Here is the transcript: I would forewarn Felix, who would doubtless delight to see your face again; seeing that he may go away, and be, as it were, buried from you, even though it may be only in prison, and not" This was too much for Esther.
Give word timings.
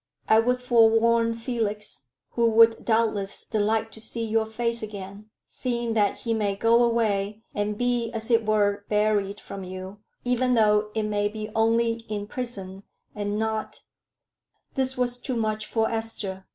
I 0.27 0.39
would 0.39 0.59
forewarn 0.59 1.35
Felix, 1.35 2.07
who 2.31 2.49
would 2.53 2.83
doubtless 2.85 3.43
delight 3.45 3.91
to 3.91 4.01
see 4.01 4.25
your 4.25 4.47
face 4.47 4.81
again; 4.81 5.29
seeing 5.47 5.93
that 5.93 6.17
he 6.21 6.33
may 6.33 6.55
go 6.55 6.83
away, 6.83 7.43
and 7.53 7.77
be, 7.77 8.11
as 8.11 8.31
it 8.31 8.43
were, 8.43 8.83
buried 8.89 9.39
from 9.39 9.63
you, 9.63 9.99
even 10.25 10.55
though 10.55 10.89
it 10.95 11.03
may 11.03 11.27
be 11.27 11.51
only 11.53 12.03
in 12.09 12.25
prison, 12.25 12.81
and 13.13 13.37
not" 13.37 13.83
This 14.73 14.97
was 14.97 15.19
too 15.19 15.35
much 15.35 15.67
for 15.67 15.87
Esther. 15.91 16.47